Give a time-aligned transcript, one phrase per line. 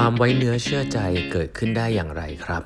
[0.00, 0.98] ความไว้เนื้อเชื่อใจ
[1.32, 2.62] เกิดขึ้นได้อย่างไรครับ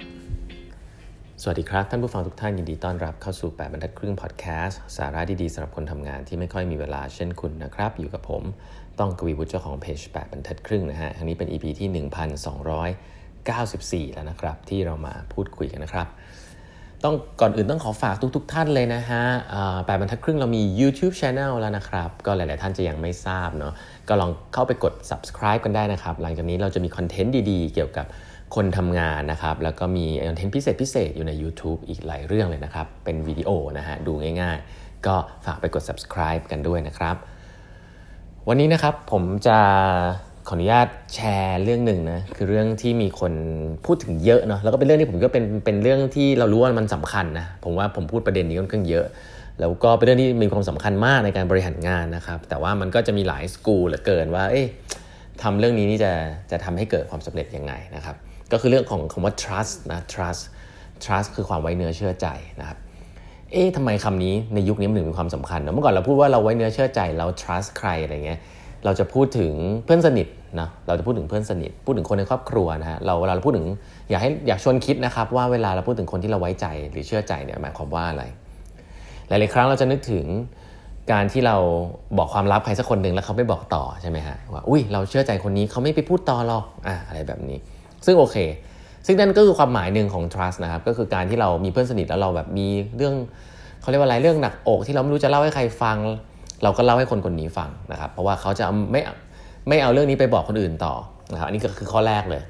[1.42, 8.42] สวัสดีครับ ท่านผู้ฟังทุกท่านยินดีต้อนรับเข้าสู่ 8บรรทัดครึ่งพอดแคสต์สาระดีๆสำหรับคนทำงานที่ไม่ค่อยมีเวลาเช่นคุณนะครับ อยู่กับผม
[8.98, 11.88] ต้องกวีวุฒิเจ้าของเพจ8บรรทัดครึ่งนะฮะครั้งนี้เป็น EP ที่
[14.08, 16.08] 1294 แล้วนะครับ ที่เรามาพูดคุยกันนะครับ
[17.04, 19.22] ต้องก่อนอื่นต้องขอฝากทุกๆทท่านเลยนะฮะ
[19.86, 23.72] แปดบรรทัดครึ่งเรามี YouTube Channel แล้วนะครับ ก็หลาย ๆ ท่านจะยังไม่ทราบเนาะ
[24.08, 28.06] ก็ลองเข้าไปกด subscribe กันได้นะครับ หลังจากนี้เราจะมีคอนเทนต์ดีๆ เกี่ยวกับ
[28.54, 35.14] คนทำงานนะครับ แล้วก็มีคอนเทนต์พิเศษพิเศษอยู่ใน YouTube อีกหลายเรื่องเลยนะครับ เป็นวิดีโอนะฮะดูง่าย ๆ ก็
[35.46, 37.16] ฝากไปกด subscribe กันด้วยนะครับ
[38.48, 39.58] วันนี้นะครับผมจะ
[40.50, 43.32] ขออนุญาตแชร์เรื่องหนึ่งนะคือเรื่องที่มีคน
[43.86, 49.06] พูดถึงเยอะเนาะแล้วก็เป็นเรื่องที่ผมก็เป็นเป็นเรื่องที่เรารู้ว่ามันสำคัญนะผมว่าผมพูดประเด็นนี้ค่อนข้างเยอะ
[49.60, 54.66] แล้วก็เป็นเรื่องที่มีความสำคัญมากในการบริหารงานนะครับแต่ว่ามันก็จะมีหลายสกูลเหลือเกินว่าเอ๊ะ
[55.42, 56.12] ทำเรื่องนี้นี่จะ
[56.50, 58.16] จะทำให้เกิดความสำเร็จยังไงนะครับ
[58.52, 60.42] ก็คือเรื่องของคำว่า trust นะ trust
[61.04, 62.26] trust คือความไว้เนื้อเชื่อใจ
[62.60, 62.78] นะครับ
[63.52, 68.40] เอ๊ะทำไมคำนี้ในยุคนี้มันถึงมีความสำคัญเมื่อก่อนเราพูดว่าเราไว้เนื้อเชื่อใจเรา trust ใครอะไรเงี้ย
[68.84, 69.52] เราจะพูดถึง
[69.84, 70.26] เพื่อนสนิท
[70.60, 73.66] นะเราจะพูดถึงเพื่อนสนิท พูดถึงคนในครอบครัวนะฮะเราเวลาเราพูดถึง
[74.10, 78.24] อยากให้อยากชวนคิดนะครับว่าเวลาเราพูดถึงคนที่เราไว้ใจหรือเชื่อใจเนี่ยหมายความว่าอะไร
[79.28, 80.26] หลาย ๆ ครั้งเราจะนึกถึง
[81.12, 81.56] การที่เรา
[82.18, 87.58] บอกความลับใครสักคนหนึ่งแล้วเขาไม่บอกต่อใช่ไหมฮะว่าอุ้ยเราเชื่อใจคนนี้เขาไม่ไปพูดต่อหรอกอะอะไรแบบนี้
[88.04, 88.36] ซึ่งโอเค
[89.06, 93.14] ซึ่งนั่นก็คือความหมายหนึ่งของ trust นะครับก็คือการที่เรามีเพื่อนสนิทแล้วเราแบบมีเรื่อง
[93.80, 95.98] เขาเรียกว่าอะไรเรื่องหนักอกที่เราไม่รู้จะเล่าให้ใครฟัง
[96.62, 99.00] เราก็เล่าให้คนคนนี้ฟังนะครับ เพราะว่าเขาจะไม่
[99.68, 100.94] ไม่เอาเรื่องนี้ไปบอกคนอื่นต่อ
[101.32, 102.42] นะครับอันนี้ก็คือข้อแรกเลย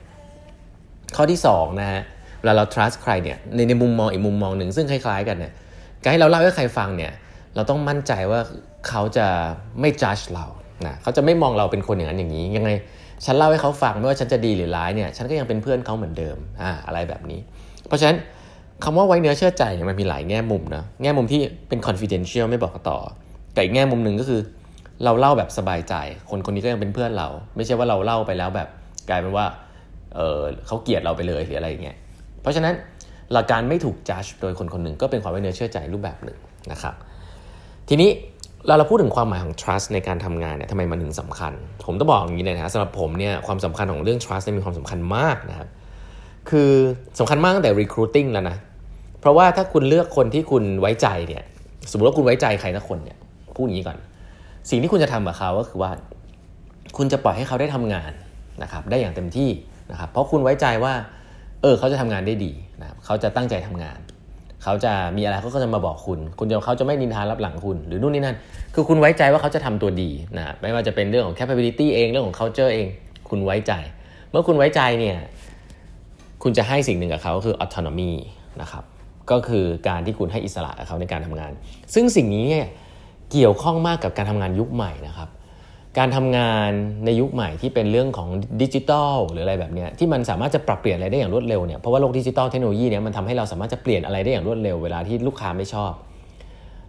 [1.17, 2.01] ข้อที่2นะฮะ
[2.39, 5.53] เวลาเรา trust ใครเนี่ยในในมุมมองอีกมุมมองหนึ่งซึ่งคล้ายๆกันเนี่ย
[6.03, 7.13] การให้เราเล่าให้ใครฟังเนี่ย
[7.55, 8.41] เราต้องมั่นใจว่า
[8.89, 9.27] เขาจะ
[9.81, 10.47] ไม่ judge เรา
[10.87, 12.71] นะเขาจะไม่มองเราเป็นคนอย่างนั้นอย่างนี้ ยังไง
[13.25, 17.41] ฉันเล่าให้เขาฟังไม่ว่าฉันจะดีหรือร้ายเนี่ยฉันก็ยังเป็นเพื่อนเขาเหมือนเดิมอ่าอะไรแบบนี้
[17.87, 18.17] เพราะฉะนั้น
[18.85, 22.99] คำว่าไว้เนื้อเชื่อใจเนี่ยมันมีหลายแง่มุมนะแง่มุมที่เป็น confidential ไม่บอกต่อ
[23.59, 24.41] แต่อีกแง่มุมหนึ่งก็คือ
[25.05, 25.95] เราเล่าแบบสบายใจ
[26.31, 28.69] คนคนนี้ก็ยังเป็นเพื่อนเรา ไม่ใช่ว่าเราเล่าไปแล้วแบบ
[29.09, 29.47] กลายเป็นว่า
[30.15, 31.97] เเขาเกลียดเราไปเลยหรืออะไรอย่างเงี้ย
[32.43, 32.75] เพราะฉะนั้น
[33.33, 36.39] หลักการไม่ถูกจัดโดยคนคนหนึ่งก็เป็นความไว้เนื้อเชื่อใจรูปแบบหนึ่ง
[36.73, 36.95] นะครับ
[37.89, 38.11] ทีนี้
[38.67, 41.53] เราเราพูดถึงความหมายของ trust ในการทำงานเนี่ยทำไมมันถึงสำคัญ
[41.87, 45.69] ผมต้องบอกอย่างนี้เลยนะสำหรับผมเนี่ยความสำคัญของเรื่อง trust มีความสำคัญมากนะครับ
[46.51, 46.71] คือ
[47.19, 48.57] สำคัญมากตั้งแต่ recruiting แล้วนะ
[49.21, 51.43] เพราะว่าถ้าคุณเลือกคนที่คุณไว้ใจเนี่ย
[51.91, 53.19] สมมติว่าคุณไว้ใจใครสักคนเนี่ย
[53.59, 53.99] พูดอย่างนี้ก่อน
[54.71, 55.91] สิ่งที่คุณจะทำกับเขาก็คือว่า
[56.97, 58.13] คุณจะปล่อยให้เขาได้ทำงาน
[58.63, 59.51] นะครับ ได้อย่างเต็มที่
[59.91, 60.93] นะครับ เพราะคุณไว้ใจว่า
[61.63, 63.99] เออ เขาจะทำงานได้ดีนะครับเขาจะตั้งใจทำงาน
[64.63, 68.37] เขาจะมีอะไรเขาก็จะมาบอกคุณ คุณจะเขาจะไม่นินทารับหลังคุณ หรือนู่นนี่นั่น
[68.75, 72.87] คือคุณไว้ใจว่าเขาจะทำตัวดีนะ ไม่ว่าจะเป็นเรื่องของ capability เอง เรื่องของ culture เอง
[73.29, 73.73] คุณไว้ใจ
[74.31, 75.19] เมื่อคุณไว้ใจเนี่ย
[76.43, 78.13] คุณจะให้สิ่งหนึ่งกับเขาคือ autonomy
[78.63, 78.85] นะครับ
[79.31, 81.53] ก็คือการที่คุณให้อิสระกับเขาในการทำงาน
[81.95, 82.67] ซึ่งสิ่งนี้เนี่ย
[83.33, 85.29] เกี่ยวข้องมากกับการทำงานยุคใหม่นะครับ
[85.99, 86.71] การทำงาน
[87.05, 88.29] ในยุคใหม่ที่เป็นเรื่องของ
[88.63, 95.93] ดิจิทัลหรืออะไรแบบนี้ที่มันสามารถจะปรับเปลี่ยนอะไรได้อย่างรวดเร็วเนี่ยเพราะว่าโลกดิจิทัลเทคโนโลยีเนี่ยมันทำให้เราสามารถจะเปลี่ยนอะไรได้อย่างรวดเร็วเวลาที่ลูกค้าไม่ชอบ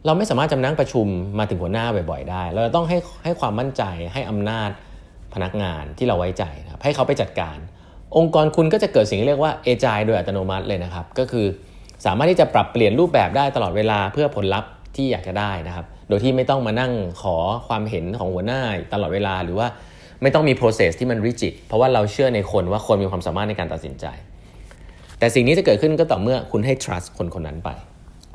[0.05, 1.07] เราไม่สามารถจำนั่งประชุม
[1.39, 3.83] มาถึงหัวหน้าบ่อยๆได้ เราต้องให้ให้ความมั่นใจ
[4.13, 4.69] ให้อำนาจ
[5.33, 7.57] พนักงานที่เราไว้ใจนะครับให้เขาไปจัดการ
[8.17, 11.45] องค์กรคุณก็จะเกิดสิ่งที่เรียกว่าเอจายโดยอัตโนมัติเลยนะครับ ก็คือ
[12.05, 17.35] สามารถที่จะปรับเปลี่ยนรูปแบบได้ตลอดเวลาเพื่อผลลัพธ์ที่อยากจะได้นะครับ โดยที่ไม่ต้องมานั่งขอ
[17.67, 18.61] ความเห็นของหัวหน้า
[18.93, 19.67] ตลอดเวลาหรือว่า
[20.21, 24.05] ไม่ต้องมี process ที่มัน rigid เพราะว่าเราเชื่อในคนว่าคนมีความสามารถในการตัดสินใจ
[25.19, 27.69] แต่สิ่งนี้จะเกิดขึ้นก็ต่อเมื่อคุณให้ trust คนคนนั้นไป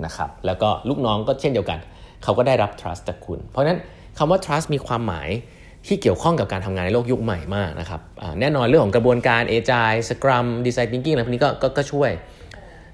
[0.05, 1.79] นะครับแล้วก็ลูกน้องก็เช่นเดียวกัน
[2.23, 3.79] เขาก็ได้รับ trust จากคุณ เพราะนั้น
[4.19, 5.29] คำว่า trust มีความหมาย
[5.87, 8.01] ที่เกี่ยวข้องกับการทำงานในโลกยุคใหม่มากนะครับ
[8.41, 12.11] แน่นอนเรื่องของกระบวนการ agile scrum design thinking อะไรพวกนี้ก็ก็ช่วย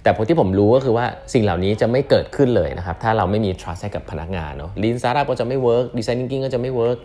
[0.02, 6.98] แต่ผลที่ผมรู้ก็คือว่าสิ่งเหล่านี้จะไม่เกิดขึ้นเลยนะครับ ถ้าเราไม่มี trust ให้กับพนักงานเนาะ lean startup ก็จะไม่ work design thinking ก็จะไม่ work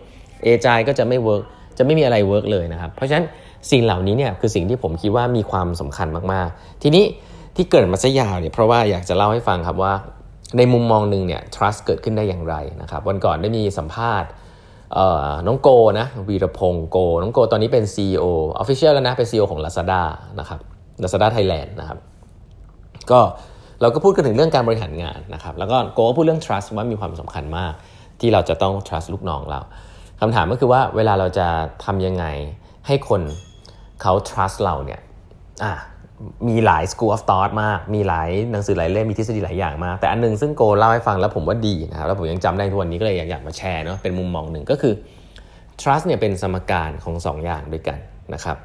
[0.52, 1.44] agile ก็จะไม่ work
[1.78, 3.26] จะไม่มีอะไร work เลยนะครับ เพราะฉะนั้น
[3.72, 7.06] สิ่งเหล่านี้เนี่ยคือสิ่งที่ผมคิดว่ามีความสำคัญมากๆ ทีนี้
[7.56, 9.94] ที่เกิดมาซะยาวเนี่ยเพราะว่าอยากจะเล่าให้ฟังครับว่า
[10.58, 14.30] ในมุมมองหนึ่งเนี่ย trust เกิดขึ้นได้อย่างไรนะครับ วันก่อนได้มีสัมภาษณ์
[15.48, 15.70] น้องโก
[16.00, 18.26] นะวีรพงศ์โก น้องโกตอนนี้เป็น CEO
[18.62, 20.02] Official แล้วนะเป็น CEO ของ Lazada
[20.40, 20.60] นะครับ
[21.04, 21.98] Lazada Thailand นะครับ
[23.12, 23.20] ก็
[23.82, 27.74] เราก็พูดกันถึงเรื่องการบริหารงานนะครับแล้วก็โกก็พูดเรื่อง trust ว่ามีความสำคัญมาก
[28.20, 29.60] ที่เราจะต้อง trust ลูกน้องเรา
[30.22, 31.48] คำถามก็คือว่าเวลาเราจะ
[31.86, 32.26] ทำยังไง
[32.88, 33.22] ให้คน
[34.02, 35.02] เขา trust เราเนี่ย
[36.50, 44.94] มีหลาย school of thought มาก มีหลายหนังสือหลายเล่ม มีทฤษฎีหลายอย่างมาก แต่อันนึงซึ่งโกเล่าให้ฟังแล้วผมว่าดีนะครับ แล้วผมยังจำได้ทุกวันนี้ก็เลยอยากมาแชร์เนาะ เป็นมุมมองหนึ่งก็คือ
[45.82, 48.00] trust เนี่ยเป็นสมการของ 2ออย่างด้วยกัน
[48.34, 48.58] นะครับ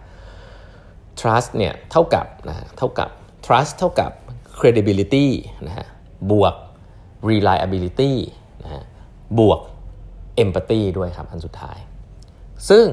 [1.21, 3.09] trust เนี่ยเท่ากับนะเท่ากับ
[3.47, 4.11] trust เท่ากับ
[4.61, 5.27] credibility
[5.67, 5.87] นะฮะ
[6.31, 6.55] บวก
[7.31, 8.13] reliability
[8.65, 8.83] นะฮะ
[9.39, 9.61] บวก
[10.43, 11.79] empathy ด้วยครับอันสุดท้าย
[12.69, 12.85] ซึ่ง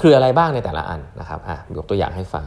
[0.00, 2.44] คืออะไรบ้างในแต่ละอันนะครับอะยกตัวอย่างให้ฟัง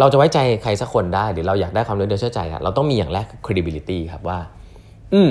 [0.00, 4.38] เราจะไว้ใจใครสักคนได้ หรือเราอยากได้ความรู้เชื่อใจอะเราต้องมีอย่างแรกคือ credibility ครับว่า
[5.14, 5.30] อืม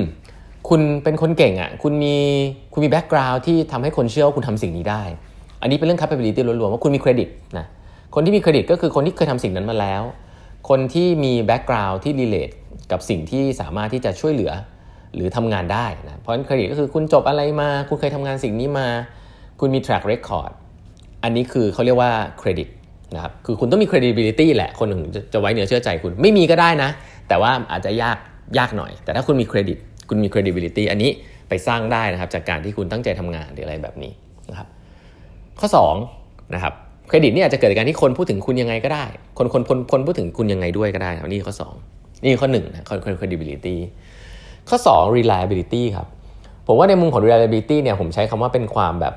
[0.70, 2.16] คุณเป็นคนเก่งอะ่ะ คุณมี
[2.74, 5.04] คุณมี background ที่ทำให้คนเชื่อว่าคุณทำสิ่งนี้ได้
[5.62, 7.66] อันนี้เป็นเรื่อง capability ล้วนๆว่าคุณมีเครดิตนะ
[8.16, 10.02] คนที่มีเครดิตก็คือคนที่เคยทำสิ่งนั้นมาแล้ว
[10.70, 12.50] คนที่มี background ที่ relate
[12.92, 14.52] กับสิ่งที่สามารถที่จะช่วยเหลือ
[15.16, 18.88] หรือทำงานได้นะ เพราะฉะนั้นเครดิตก็คือคุณจบอะไรมา คุณเคยทำงานสิ่งนี้มา
[19.60, 20.52] คุณมี track record
[21.24, 22.68] อันนี้คือเขาเรียกว่าเครดิต
[23.16, 25.02] นะครับ คือคุณต้องมี credibility แหละ คนหนึ่ง
[25.34, 26.90] จะไว้เนื้อเชื่อใจคุณ ไม่มีก็ได้นะ
[27.28, 28.18] แต่ว่าอาจจะยาก
[28.58, 29.78] ยากหน่อย แต่ถ้าคุณมีเครดิต
[30.10, 31.12] คุณมี credibility อันนี้
[31.50, 34.12] ไปสร้างได้นะครับ จากการที่คุณตั้งใจทำงานหรืออะไรแบบนี้
[34.50, 34.68] นะครับ
[35.60, 35.70] ข้อ
[36.12, 36.74] 2นะครับ
[37.08, 39.06] เครดิตนี่อาจจะเกิดจากการที่คนพูดถึงคุณยังไงก็ได้
[39.38, 41.54] คนคนคนคนพูดถึงคุณยังไงด้วยก็ได้นี่ข้อ
[41.90, 42.84] 2 นี่ข้อ1นะ
[43.22, 43.76] credibility
[44.70, 46.08] ข้อ 2 reliability ครับ
[46.68, 49.14] ผมว่าในมุมของ reliability เนี่ยผมใช้คำว่าเป็นความแบบ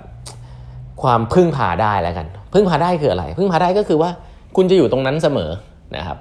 [1.03, 4.11] ความพึ่งพาได้แล้วกัน พึ่งพาได้คืออะไร พึ่งพาได้ก็คือว่า
[4.57, 5.51] คุณจะอยู่ตรงนั้นเสมอ
[5.97, 6.19] นะครับ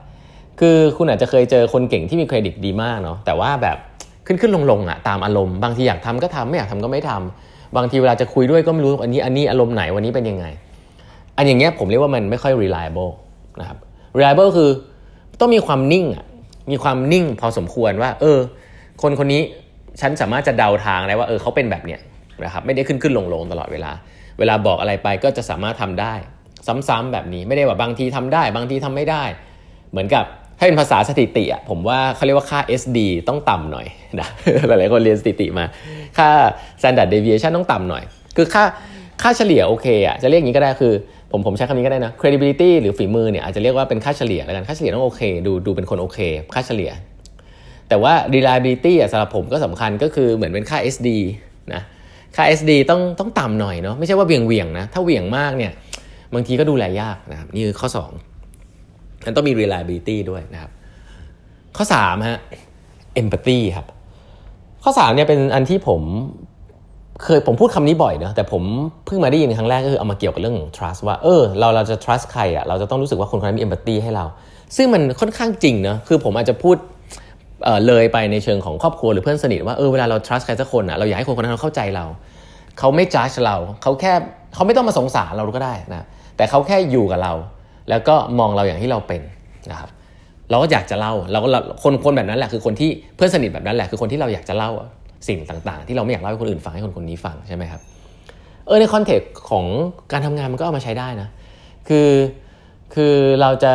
[0.59, 3.77] คือคุณอาจจะเคยเจอคนเก่งที่มีเครดิตดีมากเนาะแต่ว่าแบบ
[4.25, 10.45] ขึ้นขึ้นลงลงอะตามอารมณ์บางทีอยากทำก็ทำไม่อยากทำก็ไม่ทำบางทีเวลาจะคุยด้วยก็ไม่รู้อันนี้อันนี้อารมณ์ไหนวันนี้เป็นยังไง
[11.37, 13.11] อันอย่างเงี้ยผมเรียกว่ามันไม่ค่อย reliable
[13.59, 13.77] นะครับ
[14.17, 14.69] reliable คือ
[15.39, 16.25] ต้องมีความนิ่งอะ
[16.71, 18.39] มีความนิ่งพอสมควรว่า เออ
[19.01, 19.41] คนคนนี้
[20.01, 21.99] ฉันสามารถจะเดาทางได้ว่าเออเขาเป็นแบบเนี้ย
[22.43, 23.91] นะครับไม่ได้ขึ้นขึ้นลงลงตลอดเวลา
[24.39, 26.13] เวลาบอกอะไรไปก็จะสามารถทำได้
[26.67, 29.23] ซ้ำๆแบบนี้ไม่ได้ว่าบางทีทำได้ บางทีทำไม่ได้
[29.91, 30.25] เหมือนกับ
[30.57, 33.87] ถ้าเป็นภาษาสถิติอะผมว่าเขาเรียกว่าค่า SD ต้องต่ำหน่อย
[34.19, 34.27] นะ
[34.67, 35.65] หลายๆคนเรียนสถิติมา
[36.17, 36.29] ค่า
[36.81, 38.03] standard deviation ต้องต่ำหน่อย
[38.37, 38.63] คือค่า
[39.21, 40.93] ค่าเฉลี่ยโอเคอะจะเรียกอย่างนี้ก็ได้คือ
[41.31, 46.19] ผมผมใช้คำนี้ก็ได้นะ credibility หรือฝีมือเนี่ยอาจจะเรียกว่าเป็นค่าเฉลี่ยแล้วกันค่าเฉลี่ยต้องโอเค ดูดูเป็นคนโอเค
[46.55, 46.91] ค่าเฉลี่ย
[47.89, 51.09] แต่ว่า reliability สำหรับผมก็สำคัญก็คือเหมือนเป็นค่า SD
[51.73, 51.81] นะ
[52.35, 55.71] ค่า SD ต้องต้องต่ำหน่อยเนาะไม่ใช่ว่าเวียงเวียงนะถ้าเวียงมากเนี่ย
[56.33, 57.87] บางทีก็ดูแลยากนะครับนี่คือข้อ
[58.41, 60.71] 2มันต้องมี reliability ด้วยนะครับ
[61.77, 62.39] ข้อ3ฮะ
[63.21, 63.87] empathy ครับ
[64.83, 66.01] ข้อ3เนี่ยเป็นอันที่ผม
[67.23, 68.63] เคยผมพูดคำนี้บ่อยเนะแต่ผม
[69.05, 74.25] เพิ่งมาได้ยินครั้งแรกก็คือเอามาเกี่ยวกับเรื่องของ trust ว่าเออเราเราจะ trust ใครอะ่ะเราจะต้องรู้สึกว่าคนคนนั้นมี empathy ให้เรา
[74.75, 76.77] ซึ่งมันค่อนข้างจริงเนะคือผมอาจจะพูด
[77.63, 82.05] เเลยไปในเชิงของครอบครัวหรือเพื่อนสนิทว่าเออเวลาเรา trust ใครสักคนอะ่ะเราอยากให้คนคนนั้นเขาเข้าใจเรา
[82.79, 84.13] เขาไม่ judge เราเขาแค่
[84.55, 86.05] เขาไม่ต้องมาสงสารเราก็ได้นะ
[86.37, 87.33] แต่เขาแค่อยู่กับเรา
[87.89, 89.21] แล้วก็มองเราอย่างที่เราเป็น
[89.71, 89.89] นะครับ
[90.49, 91.47] เราก็อยากจะเล่าเราก็
[91.83, 94.71] คนคนแบบนั้นแหละคือคนที่เพื่อนสนิทแบบนั้นแหละคือคนที่เราอยากจะเล่า
[95.27, 97.81] สิ่งต่างๆ ที่เราไม่อยากเล่าให้คนอื่นฟังให้คนคนนี้ฟังใช่ไหมครับ
[98.65, 99.65] เออในคอนเทกต์ของ
[100.11, 101.29] การทำงานมันก็เอามาใช้ได้นะ
[101.87, 102.09] คือ
[102.93, 103.73] คือเราจะ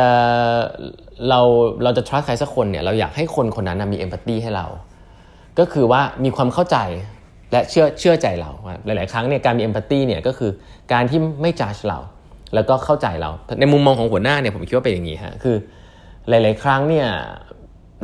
[1.29, 1.39] เรา
[1.83, 4.67] เราจะ trust ใครสักคนเนี่ยเราอยากให้คนคนนั้นมี empathy ให้เรา
[5.59, 6.77] ก็คือว่ามีความเข้าใจ
[7.51, 8.51] และเชื่อเชื่อใจเรา
[8.85, 10.51] หลาย ๆ ครั้งเนี่ยการมี empathy เนี่ยก็คือ
[10.93, 11.99] การที่ไม่ judge เรา
[12.55, 13.29] แล้วก็เข้าใจเรา
[13.59, 15.55] ในมุมมองของหัวหน้าเนี่ยผมคิดว่าเป็นอย่างนี้ฮะคือ
[16.29, 17.07] หลาย ๆ ครั้งเนี่ย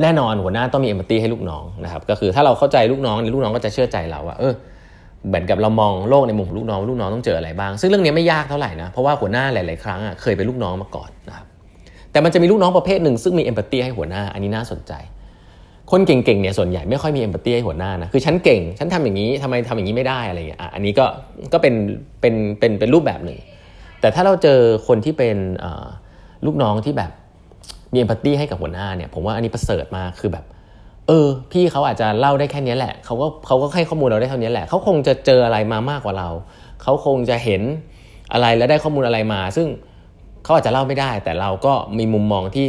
[0.03, 4.53] แน่นอนหัวหน้าต้องมีเอมพัตตีให้ลูกน้องนะครับก็คือถ้าเราเข้าใจลูกน้องลูกน้องก็จะเชื่อใจเราว่าเออ
[5.27, 11.45] เหมือนกับเรามองโลกในมุมของลูกน้องลูกน้องต้องเจออะไรบ้าง ซึ่งเรื่องนี้ไม่ยากเท่าไหร่นะเพราะว่าหัวหน้าหลาย ๆ ครั้งอะเคยเป็นลูกน้องมาก่อนนะครับ
[12.11, 14.93] แต่มันจะมีลูกน้องประเภทหนึ่งซึ่งมีเอมพัตตีให้หัวหน้าอันนี้น่าสนใจ
[15.91, 21.05] คนเก่งๆเนี่ยส่วนใหญ่ไม่ค่อยมีเอมพัตตีให้หัวหน้านะคือฉันเก่งฉันทำอย่างนี้ทำไมทำอย่างนี้ไม่ได้อะไรอย่างเงี้ยอันนี้ก็
[21.53, 21.73] ก็เป็น
[22.21, 23.39] เป็นเป็นเป็นรูปแบบหนึ่ง
[24.01, 25.37] แต่ถ้าเราเจอคนที่เป็น
[26.45, 27.11] ลูกน้องที่แบบ
[27.91, 30.45] มีเอมพัตตีให้กับหัวหน้าเนี่ยผมว่าอันนี้ประเสริฐมากคือแบบ
[31.07, 36.29] เออพี่เขาอาจจะเล่าได้แค่นี้แหละเขาก็เขาก็ให้ข้อมูลเราได้เท่านี้แหละเขาคงจะเจออะไรมามากกว่าเรา
[36.83, 37.61] เขาคงจะเห็น
[38.33, 39.67] อะไรแล้วได้ข้อมูลอะไรมา ซึ่ง
[40.43, 42.67] เขาอาจจะเล่าไม่ได้ แต่เราก็มีมุมมองที่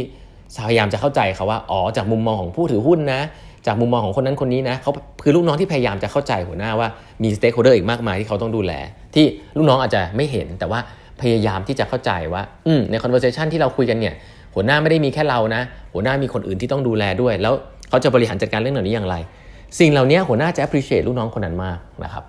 [0.67, 3.21] พยายามจะเข้าใจเขาว่าอ๋อจากมุมมองของผู้ถือหุ้นนะ
[3.67, 4.91] จากมุมมองของคนนั้นคนนี้นะเขา
[5.23, 6.87] คือลูกน้องที่พยายามจะเข้าใจหัวหน้าว่า
[7.23, 8.73] มี stakeholder อีกมากมายที่เขาต้องดูแล
[9.15, 9.25] ที่
[9.57, 10.79] ลูกน้องอาจจะไม่เห็นแต่ว่า
[11.21, 14.15] พยายามที่จะเข้าใจว่าอืมใน conversation ที่เราคุยกันเนี่ย
[14.55, 15.61] หัวหน้าไม่ได้มีแค่เรานะ
[15.93, 17.53] หัวหน้ามีคนอื่นที่ต้องดูแลด้วย แล้ว
[17.89, 19.15] เขาจะบริหารจัดการเรื่องเหล่านี้อย่างไร
[19.79, 22.23] สิ่งเหล่านี้หัวหน้าจะ appreciate ลูกน้องคนนั้นมากนะครับ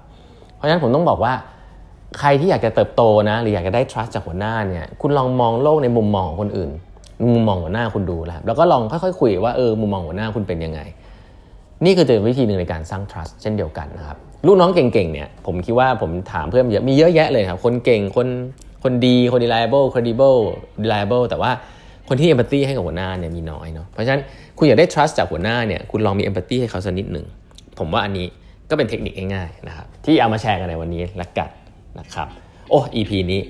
[0.56, 1.34] เพราะฉะนั้นผมต้องบอกว่า
[2.20, 6.70] ใครที่อยากจะเติบโตนะ หรืออยากจะได้ trust จากหัวหน้าเนี่ยคุณลองมองโลกในมุมมองของคนอื่น
[7.34, 10.80] มุมมองหัวหน้าคุณดูแล้วแล้วก็ลองค่อยๆคุยว่าเออมุมมองหัวหน้าคุณเป็นยังไง
[11.84, 18.28] นี่คือจะวิธีหนึ่งในการสร้าง trust เช่นเดียวกันนะครับลูกน้องเก่งๆเนี่ยผมคิดว่าผมถามเพื่อนเยอะมีเยอะแยะเลยครับคนเก่งคน
[18.82, 20.40] คนดีคน reliable credible
[20.82, 21.50] reliable แต่ว่า
[22.08, 24.22] คนที่เอมพัตตีให้กับหัวหน้าเนี่ยมีน้อยเนาะเพราะฉะนั้น
[24.58, 27.26] คุณอยากได้ trust จากหัวหน้าเนี่ยคุณลองมีเอมพัตตีให้เขาสักนิดหนึ่ง
[27.78, 28.26] ผมว่าอันนี้
[28.70, 31.50] ก็เป็นเทคนิคง่ายๆนะครับที่เอามาแชร์กันในวันนี้ละกัน
[31.98, 32.28] นะครับ
[32.70, 33.40] โอ้ EP นี้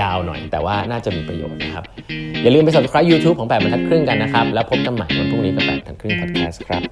[0.00, 1.84] ยาวหน่อย แต่ว่าน่าจะมีประโยชน์นะครับ
[2.42, 6.82] อย่าลืมไป subscribe YouTube ของ8บรรทัดครึ่งกันนะครับ แล้วพบกันใหม่วันพรุ่งนี้กับ8บรรทัดครึ่ง podcast ครับ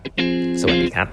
[0.60, 1.08] สวัสดีครับ